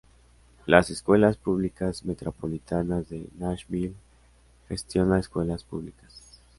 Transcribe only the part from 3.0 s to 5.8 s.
de Nashville gestiona escuelas